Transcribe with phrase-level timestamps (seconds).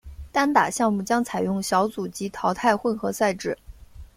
[0.31, 3.55] 单打项目将采用小组及淘汰混合赛制。